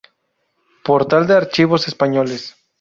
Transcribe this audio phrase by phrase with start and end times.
[0.83, 2.55] Portal de Archivos Españoles